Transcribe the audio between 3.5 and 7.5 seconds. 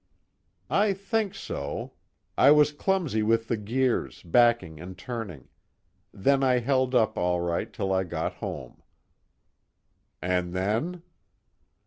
gears, backing and turning. Then I held up all